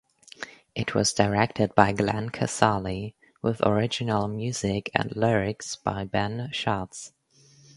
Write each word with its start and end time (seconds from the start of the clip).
It 0.73 0.95
was 0.95 1.13
directed 1.13 1.75
by 1.75 1.91
Glenn 1.91 2.29
Casale 2.31 3.13
with 3.43 3.61
original 3.61 4.27
music 4.27 4.89
and 4.95 5.15
lyrics 5.15 5.75
by 5.75 6.05
Ben 6.05 6.49
Schatz. 6.51 7.13